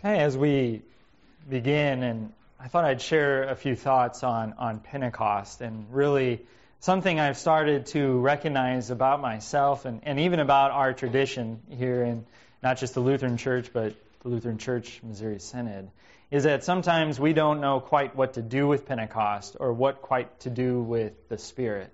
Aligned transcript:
Okay, 0.00 0.18
as 0.18 0.36
we 0.36 0.82
begin, 1.48 2.02
and 2.02 2.32
I 2.60 2.68
thought 2.68 2.84
I'd 2.84 3.00
share 3.00 3.44
a 3.44 3.56
few 3.56 3.74
thoughts 3.74 4.22
on, 4.22 4.52
on 4.58 4.78
Pentecost 4.78 5.62
and 5.62 5.86
really 5.90 6.42
something 6.80 7.18
I've 7.18 7.38
started 7.38 7.86
to 7.86 8.18
recognize 8.18 8.90
about 8.90 9.22
myself 9.22 9.86
and, 9.86 10.02
and 10.04 10.20
even 10.20 10.38
about 10.38 10.72
our 10.72 10.92
tradition 10.92 11.60
here 11.70 12.04
in 12.04 12.26
not 12.62 12.76
just 12.76 12.92
the 12.92 13.00
Lutheran 13.00 13.38
Church, 13.38 13.70
but 13.72 13.94
the 14.22 14.28
Lutheran 14.28 14.58
Church 14.58 15.00
Missouri 15.02 15.38
Synod, 15.38 15.88
is 16.30 16.44
that 16.44 16.62
sometimes 16.62 17.18
we 17.18 17.32
don't 17.32 17.62
know 17.62 17.80
quite 17.80 18.14
what 18.14 18.34
to 18.34 18.42
do 18.42 18.68
with 18.68 18.84
Pentecost 18.84 19.56
or 19.58 19.72
what 19.72 20.02
quite 20.02 20.40
to 20.40 20.50
do 20.50 20.78
with 20.78 21.28
the 21.30 21.38
Spirit. 21.38 21.90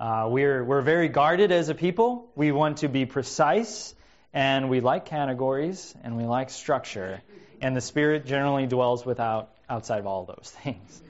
Uh, 0.00 0.26
we're, 0.28 0.64
we're 0.64 0.82
very 0.82 1.08
guarded 1.08 1.52
as 1.52 1.68
a 1.68 1.74
people. 1.74 2.28
We 2.34 2.50
want 2.50 2.78
to 2.78 2.88
be 2.88 3.06
precise 3.06 3.94
and 4.32 4.70
we 4.70 4.80
like 4.80 5.04
categories 5.06 5.94
and 6.02 6.16
we 6.16 6.24
like 6.24 6.50
structure. 6.50 7.20
And 7.60 7.76
the 7.76 7.80
Spirit 7.80 8.26
generally 8.26 8.66
dwells 8.66 9.04
without 9.04 9.50
outside 9.68 10.00
of 10.00 10.06
all 10.06 10.24
those 10.24 10.52
things. 10.62 11.02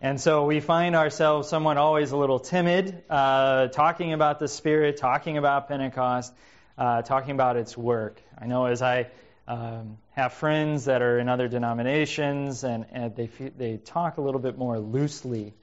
And 0.00 0.20
so 0.20 0.46
we 0.46 0.60
find 0.60 0.96
ourselves 0.96 1.48
somewhat 1.48 1.76
always 1.76 2.10
a 2.10 2.16
little 2.16 2.40
timid, 2.40 3.04
uh, 3.08 3.68
talking 3.68 4.12
about 4.12 4.40
the 4.40 4.48
Spirit, 4.48 4.96
talking 4.96 5.38
about 5.38 5.68
Pentecost, 5.68 6.32
uh, 6.76 7.02
talking 7.02 7.30
about 7.30 7.56
its 7.56 7.76
work. 7.76 8.20
I 8.36 8.46
know 8.46 8.66
as 8.66 8.82
I 8.82 9.10
um, 9.46 9.98
have 10.10 10.32
friends 10.32 10.86
that 10.86 11.02
are 11.02 11.20
in 11.20 11.28
other 11.28 11.46
denominations, 11.46 12.64
and, 12.64 12.86
and 12.90 13.14
they 13.14 13.28
they 13.56 13.76
talk 13.76 14.18
a 14.18 14.20
little 14.20 14.40
bit 14.40 14.58
more 14.58 14.78
loosely 14.78 15.54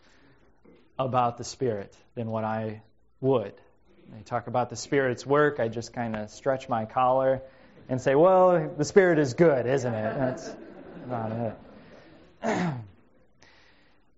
about 0.98 1.38
the 1.38 1.44
Spirit 1.44 1.94
than 2.16 2.30
what 2.30 2.46
I 2.46 2.82
would. 3.20 3.54
They 4.14 4.22
talk 4.24 4.48
about 4.48 4.70
the 4.70 4.76
Spirit's 4.76 5.26
work. 5.26 5.60
I 5.60 5.68
just 5.68 5.94
kind 5.94 6.16
of 6.16 6.30
stretch 6.30 6.68
my 6.68 6.86
collar 6.86 7.42
and 7.88 8.02
say, 8.02 8.16
well, 8.16 8.72
the 8.78 8.86
Spirit 8.86 9.20
is 9.20 9.34
good, 9.34 9.66
isn't 9.66 9.94
it? 9.94 10.16
That's 10.16 10.56
not 11.08 11.32
it. 11.32 11.56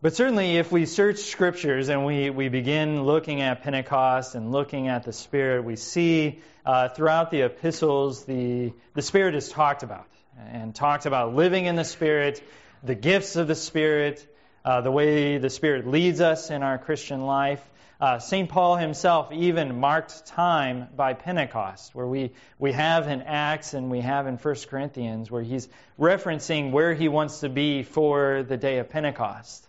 but 0.02 0.16
certainly, 0.16 0.58
if 0.58 0.72
we 0.72 0.86
search 0.86 1.17
scriptures 1.19 1.89
and 1.89 2.06
we, 2.06 2.30
we 2.30 2.50
begin 2.50 3.03
looking 3.03 3.42
at 3.42 3.64
Pentecost 3.64 4.36
and 4.36 4.52
looking 4.52 4.88
at 4.88 5.03
the 5.03 5.14
Spirit, 5.14 5.64
we 5.64 5.75
see 5.75 6.39
uh, 6.66 6.89
throughout 6.89 7.31
the 7.31 7.42
epistles 7.42 8.23
the, 8.25 8.73
the 8.94 9.02
Spirit 9.02 9.36
is 9.36 9.50
talked 9.50 9.84
about 9.84 10.08
and 10.52 10.73
talked 10.73 11.06
about 11.06 11.36
living 11.36 11.66
in 11.66 11.75
the 11.75 11.84
Spirit, 11.84 12.42
the 12.84 12.95
gifts 12.95 13.36
of 13.36 13.47
the 13.47 13.56
Spirit, 13.56 14.25
uh, 14.64 14.81
the 14.81 14.92
way 14.92 15.38
the 15.38 15.50
Spirit 15.50 15.88
leads 15.88 16.22
us 16.22 16.50
in 16.50 16.64
our 16.64 16.78
Christian 16.78 17.25
life. 17.25 17.66
Uh, 18.02 18.17
St. 18.17 18.49
Paul 18.49 18.77
himself 18.77 19.31
even 19.31 19.80
marked 19.80 20.25
time 20.25 20.88
by 20.95 21.13
Pentecost, 21.13 21.94
where 21.94 22.07
we, 22.07 22.31
we 22.57 22.71
have 22.71 23.07
in 23.07 23.21
Acts 23.21 23.75
and 23.75 23.91
we 23.91 24.02
have 24.02 24.25
in 24.25 24.38
1 24.38 24.55
Corinthians, 24.67 25.30
where 25.30 25.44
he's 25.44 25.69
referencing 25.99 26.72
where 26.72 26.95
he 26.95 27.07
wants 27.07 27.41
to 27.41 27.49
be 27.49 27.83
for 27.83 28.41
the 28.41 28.57
day 28.57 28.79
of 28.79 28.89
Pentecost. 28.89 29.67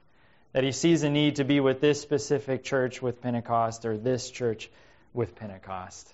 That 0.55 0.65
he 0.65 0.73
sees 0.73 1.03
a 1.03 1.11
need 1.11 1.37
to 1.37 1.45
be 1.45 1.61
with 1.61 1.83
this 1.83 2.01
specific 2.01 2.65
church 2.65 3.03
with 3.03 3.21
Pentecost 3.21 3.85
or 3.85 3.99
this 3.99 4.31
church 4.31 4.71
with 5.13 5.37
Pentecost. 5.37 6.11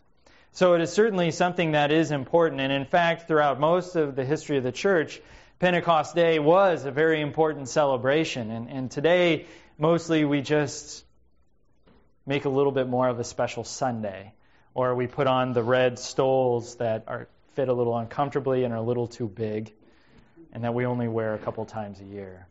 So 0.51 0.75
it 0.75 0.81
is 0.81 0.93
certainly 0.93 1.31
something 1.31 1.73
that 1.73 1.93
is 1.93 2.11
important. 2.11 2.61
And 2.61 2.73
in 2.73 2.85
fact, 2.85 3.29
throughout 3.29 3.61
most 3.61 3.95
of 3.95 4.17
the 4.17 4.25
history 4.25 4.57
of 4.57 4.65
the 4.65 4.73
church, 4.73 5.21
Pentecost 5.61 6.17
Day 6.17 6.41
was 6.41 6.85
a 6.85 6.91
very 6.91 7.21
important 7.21 7.69
celebration. 7.69 8.51
And, 8.51 8.69
and 8.69 8.91
today, 8.91 9.47
mostly 9.79 10.25
we 10.25 10.41
just 10.41 11.05
make 12.29 12.45
a 12.45 12.51
little 12.51 12.73
bit 12.73 12.87
more 12.87 13.09
of 13.09 13.19
a 13.19 13.25
special 13.25 13.65
Sunday. 13.65 14.35
Or 14.75 14.95
we 14.95 15.07
put 15.07 15.27
on 15.27 15.55
the 15.55 15.63
red 15.63 15.99
stoles 15.99 16.77
that 16.77 17.05
are 17.09 17.27
fit 17.55 17.69
a 17.69 17.73
little 17.73 17.97
uncomfortably 17.97 18.65
and 18.65 18.75
are 18.75 18.77
a 18.77 18.83
little 18.83 19.09
too 19.09 19.27
big, 19.27 19.73
and 20.53 20.63
that 20.63 20.75
we 20.75 20.85
only 20.85 21.09
wear 21.09 21.35
a 21.35 21.39
couple 21.39 21.65
times 21.65 22.01
a 22.01 22.05
year. 22.05 22.47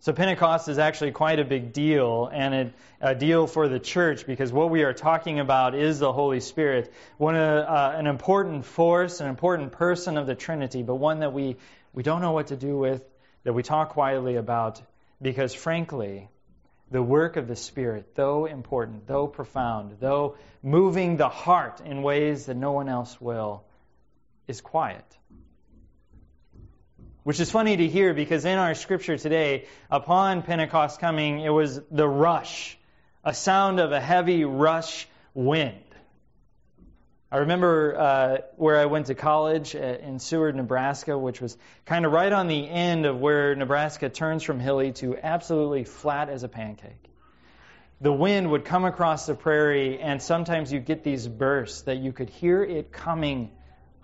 So 0.00 0.12
Pentecost 0.12 0.68
is 0.68 0.78
actually 0.78 1.12
quite 1.12 1.38
a 1.38 1.44
big 1.44 1.72
deal, 1.72 2.30
and 2.32 2.54
a, 2.54 3.10
a 3.10 3.14
deal 3.14 3.46
for 3.46 3.68
the 3.68 3.78
church 3.78 4.26
because 4.26 4.52
what 4.52 4.70
we 4.70 4.84
are 4.84 4.94
talking 4.94 5.38
about 5.38 5.74
is 5.74 5.98
the 5.98 6.12
Holy 6.12 6.40
Spirit, 6.40 6.92
one 7.18 7.36
uh, 7.36 7.94
an 7.94 8.06
important 8.06 8.64
force, 8.64 9.20
an 9.20 9.28
important 9.28 9.72
person 9.72 10.16
of 10.16 10.26
the 10.26 10.34
Trinity, 10.34 10.82
but 10.82 10.94
one 10.94 11.20
that 11.20 11.32
we 11.32 11.56
we 11.92 12.02
don't 12.02 12.22
know 12.22 12.32
what 12.32 12.48
to 12.48 12.56
do 12.56 12.78
with, 12.78 13.04
that 13.44 13.52
we 13.52 13.62
talk 13.62 13.90
quietly 13.90 14.36
about, 14.36 14.80
because 15.20 15.54
frankly, 15.54 16.28
the 16.90 17.02
work 17.02 17.36
of 17.36 17.48
the 17.48 17.56
Spirit, 17.56 18.14
though 18.14 18.46
important, 18.46 19.06
though 19.06 19.26
profound, 19.26 19.96
though 20.00 20.36
moving 20.62 21.16
the 21.16 21.28
heart 21.28 21.80
in 21.80 22.02
ways 22.02 22.46
that 22.46 22.56
no 22.56 22.72
one 22.72 22.88
else 22.88 23.20
will, 23.20 23.64
is 24.46 24.60
quiet. 24.60 25.04
Which 27.24 27.40
is 27.40 27.50
funny 27.50 27.76
to 27.76 27.88
hear 27.88 28.14
because 28.14 28.44
in 28.44 28.56
our 28.56 28.74
scripture 28.74 29.18
today, 29.18 29.66
upon 29.90 30.42
Pentecost 30.42 31.00
coming, 31.00 31.40
it 31.40 31.48
was 31.48 31.80
the 31.90 32.06
rush, 32.06 32.78
a 33.24 33.34
sound 33.34 33.80
of 33.80 33.90
a 33.90 34.00
heavy 34.00 34.44
rush 34.44 35.08
wind. 35.34 35.85
I 37.30 37.38
remember 37.38 37.98
uh, 37.98 38.36
where 38.56 38.78
I 38.78 38.84
went 38.84 39.06
to 39.06 39.16
college 39.16 39.74
in 39.74 40.20
Seward, 40.20 40.54
Nebraska, 40.54 41.18
which 41.18 41.40
was 41.40 41.56
kind 41.84 42.06
of 42.06 42.12
right 42.12 42.32
on 42.32 42.46
the 42.46 42.68
end 42.68 43.04
of 43.04 43.18
where 43.18 43.56
Nebraska 43.56 44.08
turns 44.08 44.44
from 44.44 44.60
hilly 44.60 44.92
to 44.92 45.16
absolutely 45.20 45.82
flat 45.82 46.28
as 46.28 46.44
a 46.44 46.48
pancake. 46.48 47.10
The 48.00 48.12
wind 48.12 48.52
would 48.52 48.64
come 48.64 48.84
across 48.84 49.26
the 49.26 49.34
prairie, 49.34 49.98
and 49.98 50.22
sometimes 50.22 50.72
you 50.72 50.78
get 50.78 51.02
these 51.02 51.26
bursts 51.26 51.82
that 51.82 51.96
you 51.96 52.12
could 52.12 52.30
hear 52.30 52.62
it 52.62 52.92
coming 52.92 53.50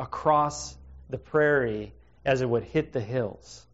across 0.01 0.77
the 1.09 1.19
prairie 1.19 1.93
as 2.25 2.41
it 2.41 2.49
would 2.49 2.65
hit 2.65 2.93
the 2.93 3.01
hills. 3.01 3.65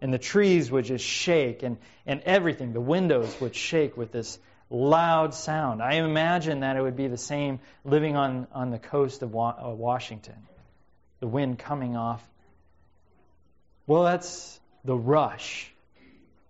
And 0.00 0.12
the 0.12 0.18
trees 0.18 0.70
would 0.70 0.86
just 0.86 1.04
shake, 1.04 1.62
and, 1.62 1.76
and 2.06 2.22
everything, 2.22 2.72
the 2.72 2.80
windows 2.80 3.38
would 3.42 3.54
shake 3.54 3.96
with 3.96 4.10
this 4.10 4.38
loud 4.70 5.34
sound. 5.34 5.82
I 5.82 5.94
imagine 5.94 6.60
that 6.60 6.76
it 6.76 6.82
would 6.82 6.96
be 6.96 7.08
the 7.08 7.18
same 7.18 7.60
living 7.84 8.16
on, 8.16 8.46
on 8.52 8.70
the 8.70 8.78
coast 8.78 9.22
of 9.22 9.32
Washington, 9.32 10.36
the 11.20 11.26
wind 11.26 11.58
coming 11.58 11.96
off. 11.96 12.22
Well, 13.86 14.04
that's 14.04 14.58
the 14.84 14.96
rush 14.96 15.72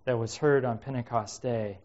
that 0.05 0.17
was 0.17 0.37
heard 0.37 0.65
on 0.65 0.77
Pentecost 0.77 1.41
Day. 1.41 1.79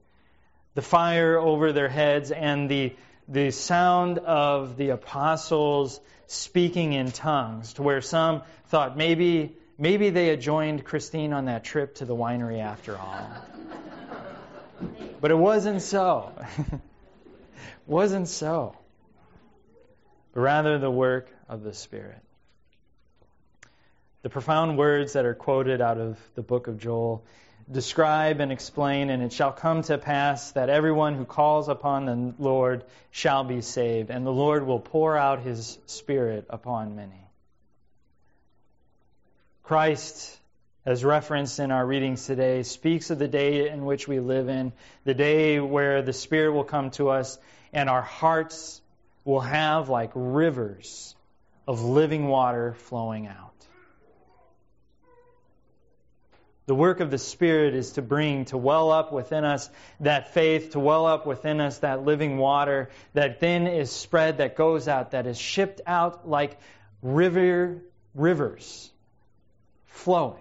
The 0.74 0.82
fire 0.82 1.38
over 1.38 1.72
their 1.72 1.88
heads 1.88 2.30
and 2.30 2.70
the, 2.70 2.94
the 3.28 3.50
sound 3.50 4.18
of 4.18 4.76
the 4.76 4.90
apostles 4.90 6.00
speaking 6.26 6.92
in 6.92 7.10
tongues, 7.10 7.72
to 7.74 7.82
where 7.82 8.00
some 8.00 8.42
thought 8.66 8.96
maybe, 8.96 9.56
maybe 9.78 10.10
they 10.10 10.28
had 10.28 10.40
joined 10.40 10.84
Christine 10.84 11.32
on 11.32 11.46
that 11.46 11.64
trip 11.64 11.96
to 11.96 12.04
the 12.04 12.14
winery 12.14 12.60
after 12.60 12.96
all. 12.96 13.28
But 15.20 15.30
it 15.30 15.36
wasn't 15.36 15.82
so. 15.82 16.32
it 16.58 16.80
wasn't 17.86 18.28
so. 18.28 18.76
But 20.32 20.40
rather 20.40 20.78
the 20.78 20.90
work 20.90 21.28
of 21.48 21.62
the 21.62 21.74
Spirit. 21.74 22.22
The 24.22 24.30
profound 24.30 24.76
words 24.76 25.14
that 25.14 25.24
are 25.24 25.34
quoted 25.34 25.80
out 25.80 25.98
of 25.98 26.18
the 26.34 26.42
book 26.42 26.66
of 26.66 26.78
Joel 26.78 27.24
describe 27.70 28.40
and 28.40 28.52
explain, 28.52 29.10
and 29.10 29.22
it 29.22 29.32
shall 29.32 29.52
come 29.52 29.82
to 29.82 29.96
pass 29.98 30.52
that 30.52 30.68
everyone 30.68 31.14
who 31.14 31.24
calls 31.24 31.68
upon 31.68 32.06
the 32.06 32.34
Lord 32.38 32.84
shall 33.10 33.44
be 33.44 33.60
saved, 33.60 34.10
and 34.10 34.26
the 34.26 34.32
Lord 34.32 34.66
will 34.66 34.80
pour 34.80 35.16
out 35.16 35.40
his 35.40 35.78
Spirit 35.86 36.46
upon 36.50 36.96
many. 36.96 37.20
Christ 39.62 40.38
as 40.86 41.04
referenced 41.04 41.58
in 41.58 41.70
our 41.70 41.86
readings 41.86 42.24
today, 42.26 42.62
speaks 42.62 43.10
of 43.10 43.18
the 43.18 43.28
day 43.28 43.68
in 43.68 43.84
which 43.84 44.08
we 44.08 44.18
live 44.18 44.48
in, 44.48 44.72
the 45.04 45.14
day 45.14 45.60
where 45.60 46.02
the 46.02 46.12
Spirit 46.12 46.52
will 46.52 46.64
come 46.64 46.90
to 46.92 47.10
us 47.10 47.38
and 47.72 47.90
our 47.90 48.02
hearts 48.02 48.80
will 49.24 49.40
have 49.40 49.88
like 49.88 50.10
rivers 50.14 51.14
of 51.68 51.82
living 51.82 52.28
water 52.28 52.74
flowing 52.74 53.26
out. 53.26 53.46
The 56.64 56.74
work 56.74 57.00
of 57.00 57.10
the 57.10 57.18
Spirit 57.18 57.74
is 57.74 57.92
to 57.92 58.02
bring, 58.02 58.46
to 58.46 58.56
well 58.56 58.90
up 58.90 59.12
within 59.12 59.44
us 59.44 59.68
that 59.98 60.32
faith, 60.32 60.72
to 60.72 60.80
well 60.80 61.04
up 61.04 61.26
within 61.26 61.60
us 61.60 61.78
that 61.78 62.04
living 62.04 62.38
water 62.38 62.90
that 63.12 63.40
then 63.40 63.66
is 63.66 63.90
spread, 63.90 64.38
that 64.38 64.56
goes 64.56 64.88
out, 64.88 65.10
that 65.10 65.26
is 65.26 65.38
shipped 65.38 65.80
out 65.86 66.28
like 66.28 66.58
river, 67.02 67.82
rivers 68.14 68.90
flowing 69.86 70.40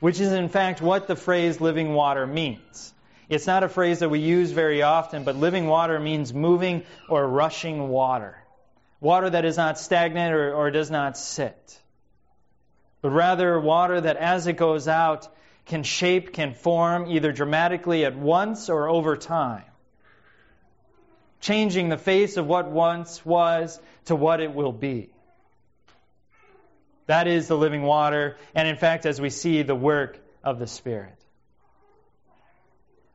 which 0.00 0.20
is 0.20 0.32
in 0.32 0.48
fact 0.48 0.80
what 0.80 1.06
the 1.06 1.16
phrase 1.16 1.60
living 1.60 1.94
water 1.94 2.26
means. 2.26 2.92
It's 3.28 3.46
not 3.46 3.62
a 3.62 3.68
phrase 3.68 3.98
that 3.98 4.08
we 4.08 4.20
use 4.20 4.52
very 4.52 4.82
often, 4.82 5.24
but 5.24 5.36
living 5.36 5.66
water 5.66 6.00
means 6.00 6.32
moving 6.32 6.84
or 7.08 7.26
rushing 7.26 7.88
water. 7.88 8.38
Water 9.00 9.28
that 9.28 9.44
is 9.44 9.56
not 9.56 9.78
stagnant 9.78 10.34
or, 10.34 10.54
or 10.54 10.70
does 10.70 10.90
not 10.90 11.16
sit, 11.16 11.78
but 13.00 13.10
rather 13.10 13.60
water 13.60 14.00
that 14.00 14.16
as 14.16 14.46
it 14.46 14.54
goes 14.54 14.88
out 14.88 15.28
can 15.66 15.82
shape, 15.82 16.32
can 16.32 16.54
form 16.54 17.10
either 17.10 17.30
dramatically 17.30 18.04
at 18.04 18.16
once 18.16 18.70
or 18.70 18.88
over 18.88 19.16
time, 19.16 19.64
changing 21.40 21.90
the 21.90 21.98
face 21.98 22.36
of 22.38 22.46
what 22.46 22.70
once 22.70 23.24
was 23.24 23.78
to 24.06 24.16
what 24.16 24.40
it 24.40 24.52
will 24.54 24.72
be. 24.72 25.10
That 27.08 27.26
is 27.26 27.48
the 27.48 27.56
living 27.56 27.82
water, 27.82 28.36
and 28.54 28.68
in 28.68 28.76
fact, 28.76 29.06
as 29.06 29.18
we 29.18 29.30
see, 29.30 29.62
the 29.62 29.74
work 29.74 30.20
of 30.44 30.58
the 30.58 30.66
Spirit. 30.66 31.16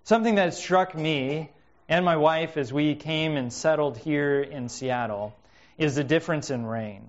Something 0.03 0.35
that 0.35 0.55
struck 0.55 0.95
me 0.95 1.51
and 1.87 2.03
my 2.03 2.17
wife 2.17 2.57
as 2.57 2.73
we 2.73 2.95
came 2.95 3.37
and 3.37 3.53
settled 3.53 3.99
here 3.99 4.41
in 4.41 4.67
Seattle 4.67 5.35
is 5.77 5.93
the 5.93 6.03
difference 6.03 6.49
in 6.49 6.65
rain. 6.65 7.07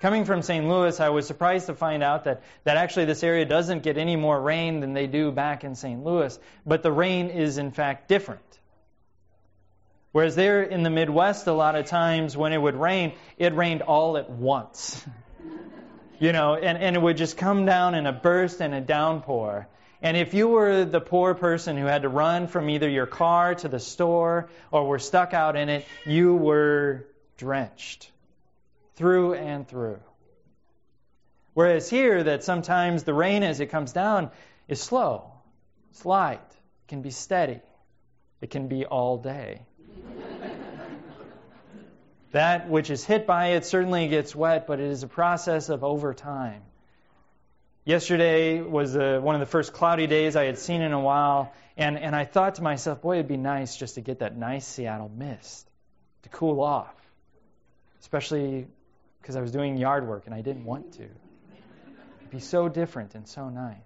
Coming 0.00 0.24
from 0.24 0.42
St. 0.42 0.66
Louis, 0.66 0.98
I 0.98 1.10
was 1.10 1.28
surprised 1.28 1.66
to 1.66 1.76
find 1.76 2.02
out 2.02 2.24
that, 2.24 2.42
that 2.64 2.76
actually 2.76 3.04
this 3.04 3.22
area 3.22 3.44
doesn't 3.44 3.84
get 3.84 3.96
any 3.96 4.16
more 4.16 4.40
rain 4.40 4.80
than 4.80 4.94
they 4.94 5.06
do 5.06 5.30
back 5.30 5.62
in 5.62 5.76
St. 5.76 6.04
Louis, 6.04 6.36
but 6.66 6.82
the 6.82 6.90
rain 6.92 7.30
is 7.30 7.56
in 7.56 7.70
fact 7.70 8.08
different. 8.08 8.42
Whereas 10.10 10.34
there 10.34 10.64
in 10.64 10.82
the 10.82 10.90
Midwest, 10.90 11.46
a 11.46 11.52
lot 11.52 11.76
of 11.76 11.86
times 11.86 12.36
when 12.36 12.52
it 12.52 12.58
would 12.58 12.74
rain, 12.74 13.12
it 13.38 13.54
rained 13.54 13.82
all 13.82 14.16
at 14.16 14.28
once. 14.28 15.06
you 16.18 16.32
know, 16.32 16.54
and, 16.54 16.78
and 16.78 16.96
it 16.96 16.98
would 17.00 17.16
just 17.16 17.36
come 17.36 17.66
down 17.66 17.94
in 17.94 18.06
a 18.06 18.12
burst 18.12 18.60
and 18.60 18.74
a 18.74 18.80
downpour. 18.80 19.68
And 20.02 20.16
if 20.16 20.34
you 20.34 20.48
were 20.48 20.84
the 20.84 21.00
poor 21.00 21.34
person 21.34 21.76
who 21.76 21.86
had 21.86 22.02
to 22.02 22.08
run 22.08 22.48
from 22.48 22.68
either 22.70 22.88
your 22.88 23.06
car 23.06 23.54
to 23.56 23.68
the 23.68 23.80
store 23.80 24.48
or 24.70 24.86
were 24.86 24.98
stuck 24.98 25.34
out 25.34 25.56
in 25.56 25.68
it, 25.68 25.86
you 26.04 26.34
were 26.34 27.06
drenched 27.36 28.10
through 28.96 29.34
and 29.34 29.66
through. 29.66 29.98
Whereas 31.54 31.88
here, 31.88 32.22
that 32.22 32.44
sometimes 32.44 33.04
the 33.04 33.14
rain 33.14 33.42
as 33.42 33.60
it 33.60 33.66
comes 33.66 33.92
down 33.92 34.30
is 34.68 34.80
slow, 34.80 35.32
it's 35.90 36.04
light, 36.04 36.40
it 36.50 36.88
can 36.88 37.00
be 37.00 37.10
steady, 37.10 37.60
it 38.42 38.50
can 38.50 38.68
be 38.68 38.84
all 38.84 39.16
day. 39.16 39.62
That 42.32 42.68
which 42.68 42.90
is 42.90 43.04
hit 43.04 43.26
by 43.26 43.48
it 43.48 43.64
certainly 43.64 44.08
gets 44.08 44.34
wet, 44.34 44.66
but 44.66 44.80
it 44.80 44.90
is 44.90 45.02
a 45.02 45.06
process 45.06 45.68
of 45.68 45.84
over 45.84 46.14
time. 46.14 46.62
Yesterday 47.84 48.60
was 48.60 48.96
uh, 48.96 49.20
one 49.22 49.36
of 49.36 49.40
the 49.40 49.46
first 49.46 49.72
cloudy 49.72 50.08
days 50.08 50.34
I 50.34 50.44
had 50.44 50.58
seen 50.58 50.82
in 50.82 50.92
a 50.92 51.00
while, 51.00 51.52
and, 51.76 51.96
and 51.98 52.16
I 52.16 52.24
thought 52.24 52.56
to 52.56 52.62
myself, 52.62 53.00
boy, 53.00 53.14
it'd 53.14 53.28
be 53.28 53.36
nice 53.36 53.76
just 53.76 53.94
to 53.94 54.00
get 54.00 54.18
that 54.18 54.36
nice 54.36 54.66
Seattle 54.66 55.08
mist 55.08 55.68
to 56.22 56.28
cool 56.30 56.60
off, 56.60 56.94
especially 58.00 58.66
because 59.20 59.36
I 59.36 59.40
was 59.40 59.52
doing 59.52 59.76
yard 59.76 60.06
work 60.06 60.26
and 60.26 60.34
I 60.34 60.40
didn't 60.40 60.64
want 60.64 60.94
to. 60.94 61.04
It'd 61.04 62.30
be 62.30 62.40
so 62.40 62.68
different 62.68 63.14
and 63.14 63.28
so 63.28 63.48
nice. 63.48 63.76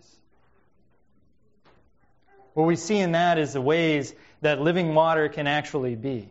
What 2.54 2.64
we 2.64 2.76
see 2.76 2.98
in 2.98 3.12
that 3.12 3.38
is 3.38 3.52
the 3.52 3.60
ways 3.60 4.14
that 4.40 4.60
living 4.60 4.94
water 4.94 5.28
can 5.28 5.46
actually 5.46 5.94
be. 5.94 6.31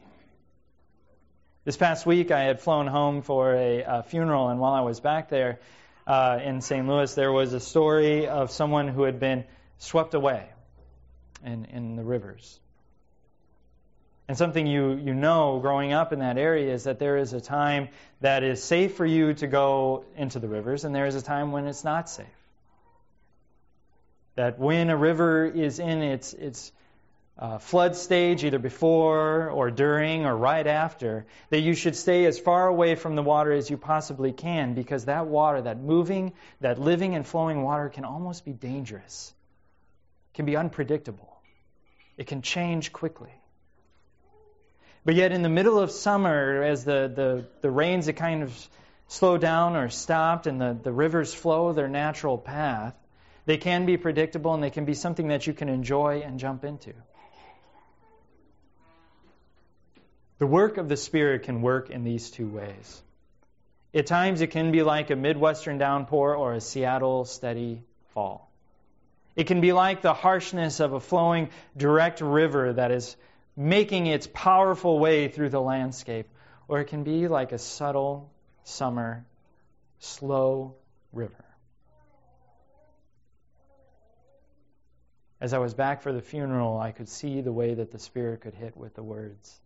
This 1.65 1.75
past 1.75 2.05
week, 2.05 2.31
I 2.31 2.43
had 2.43 2.61
flown 2.61 2.87
home 2.87 3.21
for 3.21 3.53
a, 3.53 3.83
a 3.83 4.03
funeral, 4.03 4.47
and 4.47 4.61
while 4.61 4.71
I 4.71 4.81
was 4.81 5.01
back 5.01 5.29
there, 5.29 5.59
uh, 6.07 6.39
in 6.41 6.61
St. 6.61 6.87
Louis, 6.87 7.13
there 7.13 7.33
was 7.33 7.51
a 7.51 7.59
story 7.59 8.27
of 8.27 8.49
someone 8.49 8.87
who 8.87 9.03
had 9.03 9.19
been 9.19 9.43
swept 9.77 10.13
away 10.13 10.47
in, 11.45 11.65
in 11.65 11.95
the 11.97 12.03
rivers. 12.03 12.59
And 14.29 14.37
something 14.37 14.65
you, 14.65 14.93
you 14.93 15.13
know 15.13 15.59
growing 15.59 15.91
up 15.91 16.13
in 16.13 16.19
that 16.19 16.37
area 16.37 16.73
is 16.73 16.85
that 16.85 16.97
there 16.97 17.17
is 17.17 17.33
a 17.33 17.41
time 17.41 17.89
that 18.21 18.43
is 18.43 18.63
safe 18.63 18.95
for 18.95 19.05
you 19.05 19.33
to 19.33 19.47
go 19.47 20.05
into 20.15 20.39
the 20.39 20.47
rivers, 20.47 20.85
and 20.85 20.95
there 20.95 21.07
is 21.07 21.15
a 21.15 21.21
time 21.21 21.51
when 21.51 21.67
it's 21.67 21.83
not 21.83 22.09
safe. 22.09 22.25
That 24.35 24.57
when 24.59 24.89
a 24.89 24.95
river 24.95 25.45
is 25.45 25.79
in 25.79 26.03
its, 26.03 26.31
its 26.31 26.71
uh, 27.39 27.57
flood 27.57 27.95
stage, 27.95 28.43
either 28.43 28.59
before 28.59 29.49
or 29.49 29.71
during 29.71 30.25
or 30.25 30.35
right 30.35 30.67
after, 30.67 31.25
that 31.49 31.61
you 31.61 31.73
should 31.73 31.95
stay 31.95 32.25
as 32.25 32.37
far 32.37 32.67
away 32.67 32.95
from 32.95 33.15
the 33.15 33.23
water 33.23 33.53
as 33.53 33.69
you 33.69 33.77
possibly 33.77 34.33
can 34.33 34.73
because 34.73 35.05
that 35.05 35.25
water, 35.25 35.61
that 35.61 35.79
moving, 35.79 36.33
that 36.59 36.79
living 36.79 37.15
and 37.15 37.25
flowing 37.25 37.63
water, 37.63 37.87
can 37.87 38.03
almost 38.03 38.43
be 38.43 38.51
dangerous, 38.51 39.33
can 40.33 40.45
be 40.45 40.57
unpredictable, 40.57 41.41
it 42.17 42.27
can 42.27 42.41
change 42.41 42.91
quickly. 42.91 43.31
But 45.05 45.15
yet, 45.15 45.31
in 45.31 45.41
the 45.41 45.49
middle 45.49 45.79
of 45.79 45.91
summer, 45.91 46.61
as 46.61 46.83
the, 46.83 47.09
the, 47.15 47.45
the 47.61 47.71
rains 47.71 48.07
have 48.07 48.17
kind 48.17 48.43
of 48.43 48.69
slowed 49.07 49.39
down 49.39 49.77
or 49.77 49.87
stopped 49.89 50.45
and 50.45 50.59
the, 50.59 50.77
the 50.83 50.91
rivers 50.91 51.33
flow 51.33 51.71
their 51.71 51.87
natural 51.87 52.37
path, 52.37 52.93
they 53.45 53.57
can 53.57 53.85
be 53.85 53.95
predictable 53.95 54.53
and 54.53 54.61
they 54.61 54.69
can 54.69 54.83
be 54.83 54.93
something 54.93 55.29
that 55.29 55.47
you 55.47 55.53
can 55.53 55.69
enjoy 55.69 56.19
and 56.19 56.37
jump 56.37 56.65
into. 56.65 56.93
The 60.39 60.47
work 60.47 60.77
of 60.77 60.87
the 60.87 60.95
Spirit 60.95 61.43
can 61.43 61.61
work 61.61 61.89
in 61.89 62.05
these 62.05 62.31
two 62.31 62.47
ways. 62.47 63.01
At 63.93 64.07
times, 64.07 64.39
it 64.39 64.47
can 64.47 64.71
be 64.71 64.83
like 64.83 65.09
a 65.09 65.15
Midwestern 65.15 65.77
downpour 65.77 66.35
or 66.35 66.53
a 66.53 66.61
Seattle 66.61 67.25
steady 67.25 67.83
fall. 68.13 68.49
It 69.35 69.47
can 69.47 69.59
be 69.59 69.73
like 69.73 70.01
the 70.01 70.13
harshness 70.13 70.79
of 70.79 70.93
a 70.93 70.99
flowing 70.99 71.49
direct 71.75 72.21
river 72.21 72.73
that 72.73 72.91
is 72.91 73.17
making 73.57 74.07
its 74.07 74.27
powerful 74.33 74.97
way 74.97 75.27
through 75.27 75.49
the 75.49 75.61
landscape, 75.61 76.29
or 76.69 76.79
it 76.79 76.85
can 76.85 77.03
be 77.03 77.27
like 77.27 77.51
a 77.51 77.57
subtle 77.57 78.31
summer, 78.63 79.25
slow 79.99 80.75
river. 81.11 81.45
As 85.41 85.53
I 85.53 85.57
was 85.57 85.73
back 85.73 86.01
for 86.01 86.13
the 86.13 86.21
funeral, 86.21 86.79
I 86.79 86.91
could 86.91 87.09
see 87.09 87.41
the 87.41 87.51
way 87.51 87.73
that 87.73 87.91
the 87.91 87.99
Spirit 87.99 88.41
could 88.41 88.53
hit 88.53 88.77
with 88.77 88.93
the 88.93 89.03
words. 89.03 89.59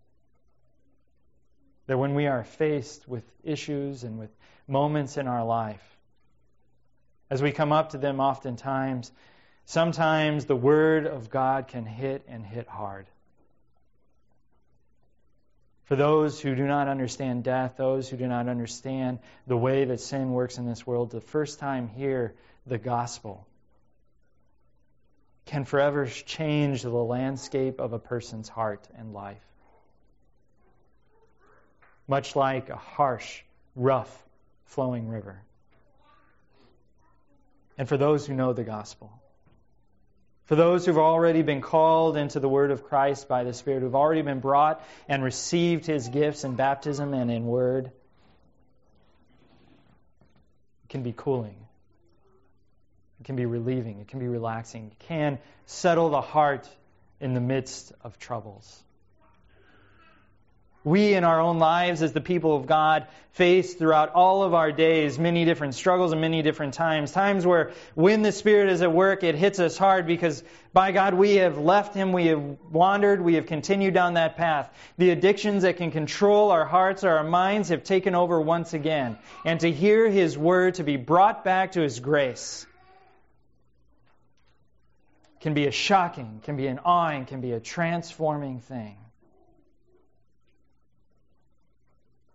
That 1.88 1.98
when 1.98 2.16
we 2.16 2.28
are 2.28 2.44
faced 2.44 3.08
with 3.08 3.24
issues 3.44 4.04
and 4.04 4.18
with 4.18 4.30
moments 4.68 5.18
in 5.18 5.28
our 5.28 5.44
life, 5.44 5.84
as 7.30 7.42
we 7.42 7.52
come 7.52 7.72
up 7.72 7.90
to 7.90 7.98
them 7.98 8.20
oftentimes, 8.20 9.12
sometimes 9.66 10.46
the 10.46 10.56
Word 10.56 11.08
of 11.08 11.30
God 11.30 11.68
can 11.68 11.86
hit 11.86 12.24
and 12.28 12.46
hit 12.46 12.68
hard. 12.68 13.08
For 15.86 15.98
those 15.98 16.40
who 16.40 16.56
do 16.56 16.66
not 16.66 16.88
understand 16.88 17.44
death, 17.44 17.76
those 17.78 18.08
who 18.08 18.16
do 18.16 18.28
not 18.28 18.48
understand 18.48 19.20
the 19.48 19.58
way 19.58 19.84
that 19.86 20.00
sin 20.00 20.32
works 20.32 20.58
in 20.58 20.66
this 20.66 20.88
world, 20.88 21.12
the 21.12 21.22
first 21.22 21.60
time 21.60 21.90
hear 21.90 22.34
the 22.66 22.78
gospel 22.78 23.46
can 25.46 25.66
forever 25.66 26.06
change 26.06 26.84
the 26.84 26.90
landscape 26.90 27.82
of 27.82 27.92
a 27.92 28.00
person's 28.00 28.48
heart 28.48 28.88
and 28.98 29.14
life 29.14 29.53
much 32.08 32.36
like 32.36 32.70
a 32.70 32.76
harsh, 32.76 33.42
rough, 33.76 34.24
flowing 34.66 35.08
river. 35.08 35.40
And 37.78 37.88
for 37.88 37.98
those 37.98 38.26
who 38.26 38.34
know 38.34 38.54
the 38.54 38.64
gospel, 38.64 39.12
for 40.46 40.56
those 40.56 40.86
who've 40.86 40.98
already 40.98 41.42
been 41.42 41.62
called 41.62 42.18
into 42.18 42.40
the 42.40 42.50
word 42.50 42.72
of 42.72 42.84
Christ 42.84 43.28
by 43.28 43.44
the 43.44 43.54
Spirit, 43.54 43.82
who've 43.82 43.96
already 43.96 44.22
been 44.22 44.42
brought 44.42 44.84
and 45.08 45.24
received 45.24 45.86
his 45.86 46.10
gifts 46.10 46.44
in 46.44 46.56
baptism 46.56 47.14
and 47.14 47.32
in 47.32 47.46
word, 47.46 47.86
it 47.86 47.92
can 50.90 51.02
be 51.02 51.14
cooling. 51.16 51.56
It 53.22 53.24
can 53.24 53.38
be 53.38 53.46
relieving. 53.46 54.02
It 54.02 54.10
can 54.10 54.20
be 54.20 54.28
relaxing. 54.28 54.88
It 54.88 55.00
can 55.08 55.40
settle 55.66 56.10
the 56.10 56.22
heart 56.22 56.70
in 57.22 57.34
the 57.34 57.40
midst 57.40 57.94
of 58.02 58.20
troubles 58.20 58.84
we 60.84 61.14
in 61.14 61.24
our 61.24 61.40
own 61.40 61.60
lives 61.60 62.02
as 62.02 62.12
the 62.14 62.22
people 62.22 62.56
of 62.56 62.66
God 62.66 63.08
face 63.32 63.74
throughout 63.74 64.14
all 64.14 64.44
of 64.44 64.54
our 64.54 64.72
days 64.72 65.18
many 65.18 65.46
different 65.46 65.74
struggles 65.76 66.12
and 66.12 66.22
many 66.22 66.42
different 66.42 66.74
times. 66.74 67.12
Times 67.12 67.46
where 67.46 67.72
when 67.96 68.22
the 68.22 68.32
Spirit 68.32 68.70
is 68.70 68.82
at 68.82 68.92
work, 68.92 69.24
it 69.24 69.36
hits 69.36 69.60
us 69.60 69.78
hard 69.78 70.06
because 70.06 70.44
by 70.72 70.92
God 70.92 71.14
we 71.14 71.36
have 71.38 71.58
left 71.58 71.96
Him, 71.96 72.12
we 72.12 72.28
have 72.28 72.44
wandered, 72.72 73.22
we 73.22 73.36
have 73.36 73.46
continued 73.46 73.94
down 73.94 74.16
that 74.16 74.38
path. 74.38 74.70
The 74.98 75.10
addictions 75.10 75.64
that 75.64 75.78
can 75.78 75.92
control 75.92 76.52
our 76.52 76.66
hearts 76.66 77.04
or 77.04 77.12
our 77.12 77.24
minds 77.24 77.70
have 77.70 77.84
taken 77.84 78.14
over 78.14 78.40
once 78.40 78.74
again. 78.74 79.18
And 79.46 79.60
to 79.62 79.72
hear 79.72 80.10
His 80.10 80.38
word, 80.38 80.76
to 80.76 80.84
be 80.84 80.98
brought 80.98 81.44
back 81.44 81.72
to 81.74 81.82
His 81.82 82.00
grace, 82.00 82.68
can 85.40 85.54
be 85.54 85.66
a 85.66 85.72
shocking, 85.72 86.40
can 86.44 86.56
be 86.56 86.68
an 86.68 86.80
awing, 86.86 87.26
can 87.26 87.42
be 87.42 87.52
a 87.52 87.60
transforming 87.60 88.60
thing. 88.60 88.96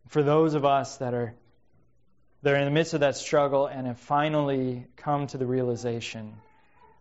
For 0.08 0.22
those 0.22 0.54
of 0.54 0.64
us 0.64 0.96
that 0.98 1.14
are 1.14 1.34
that 2.42 2.54
are 2.54 2.56
in 2.56 2.64
the 2.64 2.70
midst 2.70 2.94
of 2.94 3.00
that 3.00 3.16
struggle 3.16 3.66
and 3.66 3.86
have 3.86 3.98
finally 3.98 4.86
come 4.96 5.26
to 5.26 5.38
the 5.38 5.46
realization 5.46 6.34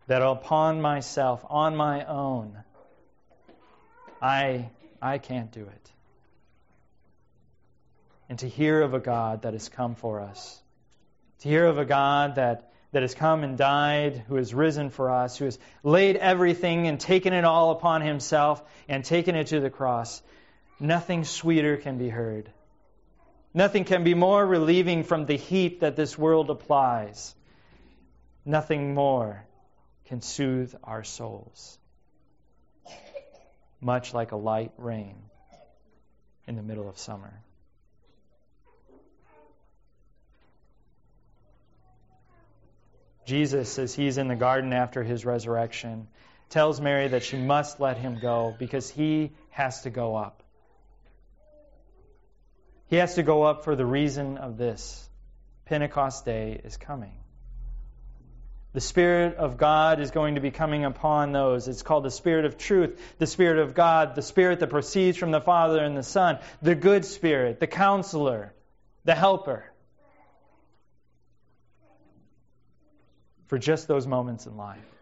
that 0.07 0.21
upon 0.21 0.81
myself, 0.81 1.45
on 1.47 1.75
my 1.75 2.05
own, 2.05 2.57
I 4.21 4.69
I 5.01 5.19
can't 5.19 5.51
do 5.51 5.61
it. 5.61 5.91
And 8.29 8.39
to 8.39 8.49
hear 8.49 8.81
of 8.81 8.93
a 8.93 8.99
God 8.99 9.43
that 9.43 9.53
has 9.53 9.69
come 9.69 9.95
for 9.95 10.19
us, 10.19 10.61
to 11.39 11.49
hear 11.49 11.65
of 11.65 11.77
a 11.77 11.85
God 11.85 12.35
that 12.35 12.71
that 12.91 13.03
has 13.03 13.13
come 13.13 13.43
and 13.43 13.57
died, 13.57 14.23
who 14.27 14.35
has 14.35 14.53
risen 14.53 14.89
for 14.89 15.11
us, 15.11 15.37
who 15.37 15.45
has 15.45 15.59
laid 15.83 16.15
everything 16.15 16.87
and 16.87 16.99
taken 16.99 17.33
it 17.33 17.45
all 17.45 17.71
upon 17.71 18.01
himself 18.01 18.63
and 18.89 19.03
taken 19.03 19.35
it 19.35 19.47
to 19.47 19.59
the 19.59 19.69
cross, 19.69 20.21
nothing 20.79 21.23
sweeter 21.23 21.77
can 21.77 21.97
be 21.97 22.09
heard 22.09 22.49
Nothing 23.57 23.85
can 23.85 24.03
be 24.03 24.13
more 24.13 24.45
relieving 24.45 25.03
from 25.03 25.25
the 25.25 25.35
heat 25.35 25.79
that 25.79 25.95
this 25.95 26.15
world 26.15 26.51
applies. 26.51 27.33
Nothing 28.45 28.93
more 28.93 29.43
can 30.05 30.21
soothe 30.21 30.75
our 30.83 31.03
souls. 31.03 31.79
Much 33.81 34.13
like 34.13 34.31
a 34.31 34.35
light 34.35 34.73
rain 34.77 35.15
in 36.45 36.55
the 36.55 36.61
middle 36.61 36.87
of 36.87 36.99
summer. 36.99 37.33
Jesus, 43.25 43.79
as 43.79 43.95
he's 43.95 44.19
in 44.19 44.27
the 44.27 44.35
garden 44.35 44.71
after 44.71 45.01
his 45.01 45.25
resurrection, 45.25 46.07
tells 46.51 46.79
Mary 46.79 47.07
that 47.07 47.23
she 47.23 47.37
must 47.37 47.79
let 47.79 47.97
him 47.97 48.19
go 48.21 48.55
because 48.59 48.87
he 48.87 49.31
has 49.49 49.81
to 49.81 49.89
go 49.89 50.15
up. 50.15 50.43
He 52.87 52.95
has 52.97 53.15
to 53.15 53.23
go 53.23 53.43
up 53.43 53.63
for 53.63 53.75
the 53.75 53.85
reason 53.85 54.37
of 54.37 54.57
this 54.57 55.07
Pentecost 55.65 56.25
Day 56.25 56.59
is 56.63 56.77
coming. 56.77 57.13
The 58.73 58.81
Spirit 58.81 59.37
of 59.37 59.57
God 59.57 59.99
is 59.99 60.11
going 60.11 60.35
to 60.35 60.41
be 60.41 60.51
coming 60.51 60.85
upon 60.85 61.31
those. 61.31 61.67
It's 61.67 61.81
called 61.81 62.03
the 62.03 62.11
Spirit 62.11 62.45
of 62.45 62.57
truth, 62.57 63.01
the 63.17 63.25
Spirit 63.25 63.59
of 63.59 63.73
God, 63.73 64.15
the 64.15 64.21
Spirit 64.21 64.59
that 64.59 64.67
proceeds 64.67 65.17
from 65.17 65.31
the 65.31 65.41
Father 65.41 65.83
and 65.83 65.97
the 65.97 66.03
Son, 66.03 66.39
the 66.61 66.75
good 66.75 67.03
Spirit, 67.03 67.59
the 67.59 67.67
counselor, 67.67 68.53
the 69.03 69.15
helper. 69.15 69.65
For 73.47 73.57
just 73.57 73.87
those 73.87 74.05
moments 74.05 74.45
in 74.45 74.57
life. 74.57 74.96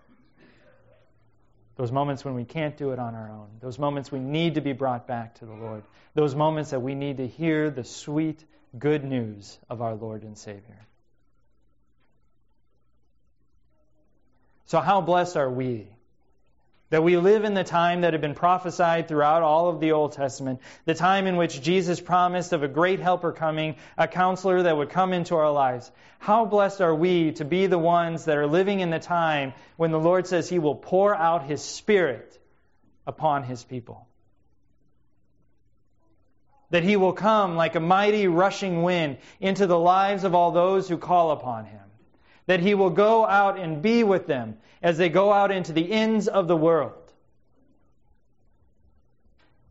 Those 1.75 1.91
moments 1.91 2.23
when 2.23 2.35
we 2.35 2.45
can't 2.45 2.77
do 2.77 2.91
it 2.91 2.99
on 2.99 3.15
our 3.15 3.29
own. 3.29 3.47
Those 3.59 3.77
moments 3.77 4.11
we 4.11 4.19
need 4.19 4.55
to 4.55 4.61
be 4.61 4.71
brought 4.71 5.07
back 5.07 5.35
to 5.35 5.45
the 5.45 5.53
Lord. 5.53 5.83
Those 6.13 6.33
moments 6.33 6.69
that 6.71 6.79
we 6.79 6.95
need 6.95 7.17
to 7.17 7.27
hear 7.27 7.69
the 7.69 7.83
sweet, 7.83 8.45
good 8.79 9.03
news 9.03 9.57
of 9.69 9.81
our 9.81 9.95
Lord 9.95 10.23
and 10.23 10.37
Savior. 10.37 10.87
So, 14.67 14.79
how 14.79 15.01
blessed 15.01 15.37
are 15.37 15.49
we 15.49 15.94
that 16.89 17.03
we 17.03 17.17
live 17.17 17.43
in 17.43 17.55
the 17.55 17.63
time 17.63 18.01
that 18.01 18.13
had 18.13 18.21
been 18.21 18.35
prophesied 18.35 19.07
throughout 19.07 19.41
all 19.41 19.69
of 19.69 19.79
the 19.79 19.93
Old 19.93 20.11
Testament, 20.11 20.59
the 20.85 20.93
time 20.93 21.25
in 21.25 21.35
which 21.35 21.61
Jesus 21.61 21.99
promised 21.99 22.53
of 22.53 22.61
a 22.61 22.67
great 22.67 22.99
helper 22.99 23.31
coming, 23.31 23.75
a 23.97 24.07
counselor 24.07 24.63
that 24.63 24.77
would 24.77 24.91
come 24.91 25.11
into 25.11 25.35
our 25.35 25.51
lives. 25.51 25.91
How 26.19 26.45
blessed 26.45 26.81
are 26.81 26.93
we 26.93 27.31
to 27.33 27.45
be 27.45 27.65
the 27.65 27.79
ones 27.79 28.25
that 28.25 28.37
are 28.37 28.47
living 28.47 28.81
in 28.81 28.91
the 28.91 28.99
time 28.99 29.53
when 29.77 29.91
the 29.91 29.99
Lord 29.99 30.27
says 30.27 30.47
He 30.47 30.59
will 30.59 30.75
pour 30.75 31.15
out 31.15 31.43
His 31.43 31.63
Spirit 31.63 32.39
upon 33.07 33.43
His 33.43 33.63
people. 33.63 34.07
That 36.69 36.83
He 36.83 36.97
will 36.97 37.13
come 37.13 37.55
like 37.55 37.75
a 37.75 37.79
mighty 37.79 38.27
rushing 38.27 38.83
wind 38.83 39.17
into 39.39 39.65
the 39.65 39.79
lives 39.79 40.23
of 40.23 40.35
all 40.35 40.51
those 40.51 40.87
who 40.87 40.97
call 40.97 41.31
upon 41.31 41.65
Him 41.65 41.84
that 42.47 42.59
he 42.59 42.75
will 42.75 42.89
go 42.89 43.25
out 43.25 43.57
and 43.59 43.81
be 43.81 44.03
with 44.03 44.27
them 44.27 44.57
as 44.81 44.97
they 44.97 45.09
go 45.09 45.33
out 45.33 45.51
into 45.51 45.73
the 45.73 45.91
ends 45.91 46.27
of 46.27 46.47
the 46.47 46.55
world. 46.55 46.93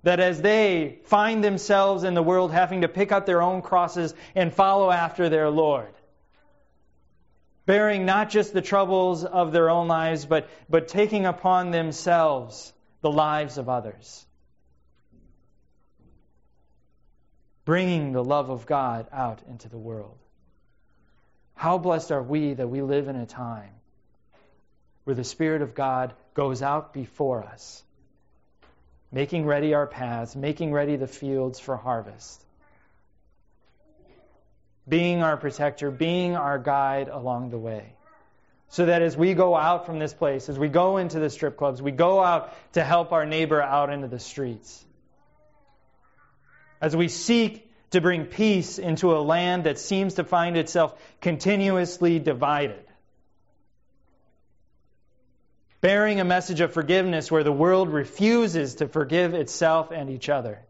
That 0.02 0.20
as 0.20 0.42
they 0.42 0.98
find 1.04 1.42
themselves 1.42 2.04
in 2.04 2.14
the 2.14 2.22
world 2.22 2.52
having 2.52 2.82
to 2.82 2.88
pick 2.88 3.12
up 3.12 3.26
their 3.26 3.40
own 3.40 3.62
crosses 3.62 4.14
and 4.34 4.52
follow 4.52 4.90
after 4.90 5.28
their 5.28 5.48
Lord, 5.48 5.94
bearing 7.64 8.04
not 8.04 8.28
just 8.28 8.52
the 8.52 8.60
troubles 8.60 9.24
of 9.24 9.52
their 9.52 9.70
own 9.70 9.88
lives, 9.88 10.26
but, 10.26 10.48
but 10.68 10.88
taking 10.88 11.26
upon 11.26 11.70
themselves 11.70 12.72
the 13.00 13.10
lives 13.10 13.56
of 13.56 13.68
others. 13.68 14.26
Bringing 17.64 18.12
the 18.12 18.22
love 18.22 18.50
of 18.50 18.66
God 18.66 19.06
out 19.10 19.40
into 19.48 19.70
the 19.70 19.78
world. 19.78 20.18
How 21.54 21.78
blessed 21.78 22.12
are 22.12 22.22
we 22.22 22.54
that 22.54 22.68
we 22.68 22.82
live 22.82 23.08
in 23.08 23.16
a 23.16 23.26
time 23.26 23.70
where 25.04 25.16
the 25.16 25.24
Spirit 25.24 25.62
of 25.62 25.74
God 25.74 26.14
goes 26.34 26.62
out 26.62 26.92
before 26.92 27.44
us, 27.44 27.82
making 29.12 29.46
ready 29.46 29.74
our 29.74 29.86
paths, 29.86 30.34
making 30.34 30.72
ready 30.72 30.96
the 30.96 31.06
fields 31.06 31.60
for 31.60 31.76
harvest, 31.76 32.44
being 34.88 35.22
our 35.22 35.36
protector, 35.36 35.90
being 35.90 36.36
our 36.36 36.58
guide 36.58 37.08
along 37.08 37.50
the 37.50 37.58
way. 37.58 37.94
So 38.70 38.86
that 38.86 39.02
as 39.02 39.16
we 39.16 39.34
go 39.34 39.54
out 39.54 39.86
from 39.86 40.00
this 40.00 40.12
place, 40.12 40.48
as 40.48 40.58
we 40.58 40.68
go 40.68 40.96
into 40.96 41.20
the 41.20 41.30
strip 41.30 41.56
clubs, 41.56 41.80
we 41.80 41.92
go 41.92 42.20
out 42.20 42.52
to 42.72 42.82
help 42.82 43.12
our 43.12 43.24
neighbor 43.24 43.62
out 43.62 43.90
into 43.90 44.08
the 44.08 44.18
streets. 44.18 44.84
As 46.80 46.96
we 46.96 47.06
seek 47.08 47.63
to 47.94 48.00
bring 48.00 48.26
peace 48.26 48.78
into 48.78 49.16
a 49.16 49.22
land 49.22 49.64
that 49.64 49.78
seems 49.78 50.14
to 50.14 50.24
find 50.24 50.56
itself 50.56 51.00
continuously 51.20 52.18
divided. 52.18 52.84
Bearing 55.80 56.18
a 56.18 56.24
message 56.24 56.60
of 56.60 56.72
forgiveness 56.72 57.30
where 57.30 57.44
the 57.44 57.52
world 57.52 57.88
refuses 57.88 58.76
to 58.76 58.88
forgive 58.88 59.34
itself 59.34 59.92
and 59.92 60.10
each 60.10 60.28
other. 60.28 60.60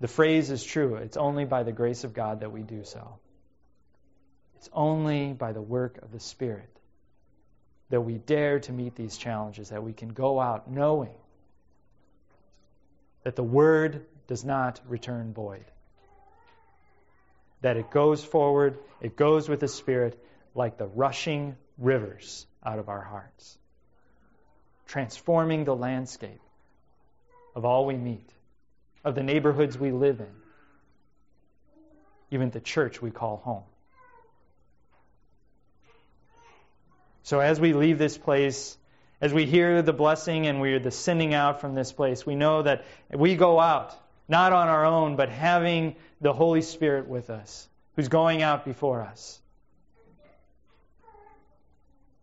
The 0.00 0.08
phrase 0.08 0.50
is 0.50 0.64
true. 0.64 0.96
It's 0.96 1.16
only 1.16 1.44
by 1.44 1.62
the 1.62 1.72
grace 1.72 2.02
of 2.02 2.12
God 2.12 2.40
that 2.40 2.50
we 2.50 2.62
do 2.62 2.82
so. 2.82 3.20
It's 4.56 4.68
only 4.72 5.34
by 5.34 5.52
the 5.52 5.62
work 5.62 5.98
of 6.02 6.10
the 6.10 6.20
Spirit 6.20 6.68
that 7.90 8.00
we 8.00 8.14
dare 8.14 8.58
to 8.60 8.72
meet 8.72 8.96
these 8.96 9.16
challenges, 9.16 9.68
that 9.68 9.84
we 9.84 9.92
can 9.92 10.08
go 10.08 10.40
out 10.40 10.68
knowing 10.68 11.19
that 13.24 13.36
the 13.36 13.42
word 13.42 14.06
does 14.26 14.44
not 14.44 14.80
return 14.86 15.32
void. 15.32 15.64
That 17.62 17.76
it 17.76 17.90
goes 17.90 18.24
forward, 18.24 18.78
it 19.00 19.16
goes 19.16 19.48
with 19.48 19.60
the 19.60 19.68
Spirit 19.68 20.18
like 20.54 20.78
the 20.78 20.86
rushing 20.86 21.56
rivers 21.78 22.46
out 22.64 22.78
of 22.78 22.88
our 22.88 23.02
hearts, 23.02 23.58
transforming 24.86 25.64
the 25.64 25.76
landscape 25.76 26.40
of 27.54 27.64
all 27.64 27.86
we 27.86 27.96
meet, 27.96 28.28
of 29.04 29.14
the 29.14 29.22
neighborhoods 29.22 29.78
we 29.78 29.90
live 29.92 30.20
in, 30.20 30.34
even 32.30 32.50
the 32.50 32.60
church 32.60 33.02
we 33.02 33.10
call 33.10 33.38
home. 33.38 33.64
So 37.22 37.40
as 37.40 37.60
we 37.60 37.74
leave 37.74 37.98
this 37.98 38.16
place, 38.16 38.76
as 39.20 39.34
we 39.34 39.44
hear 39.44 39.82
the 39.82 39.92
blessing 39.92 40.46
and 40.46 40.60
we're 40.60 40.78
the 40.78 40.90
sending 40.90 41.34
out 41.34 41.60
from 41.60 41.74
this 41.74 41.92
place, 41.92 42.24
we 42.24 42.34
know 42.34 42.62
that 42.62 42.84
we 43.12 43.36
go 43.36 43.60
out, 43.60 43.94
not 44.28 44.52
on 44.52 44.68
our 44.68 44.86
own, 44.86 45.16
but 45.16 45.28
having 45.28 45.96
the 46.20 46.32
Holy 46.32 46.62
Spirit 46.62 47.06
with 47.06 47.28
us, 47.28 47.68
who's 47.96 48.08
going 48.08 48.42
out 48.42 48.64
before 48.64 49.02
us. 49.02 49.38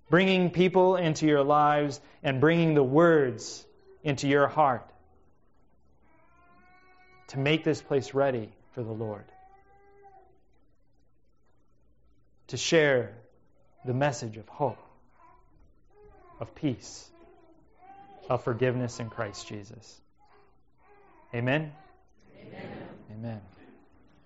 Bringing 0.10 0.50
people 0.50 0.96
into 0.96 1.28
your 1.28 1.44
lives 1.44 2.00
and 2.24 2.42
bringing 2.42 2.74
the 2.74 2.84
words 2.84 3.66
into 4.04 4.28
your 4.28 4.48
heart 4.48 4.90
to 7.28 7.40
make 7.40 7.64
this 7.64 7.82
place 7.82 8.14
ready 8.14 8.50
for 8.72 8.82
the 8.82 8.92
Lord. 8.92 9.26
To 12.48 12.58
share 12.58 13.14
the 13.86 13.94
message 13.94 14.38
of 14.38 14.48
hope 14.48 14.87
of 16.40 16.54
peace, 16.56 17.10
of 18.30 18.44
forgiveness 18.44 19.00
in 19.00 19.10
Christ 19.10 19.48
Jesus. 19.48 20.02
Amen? 21.34 21.72
Amen. 22.40 22.72
Amen. 23.12 23.42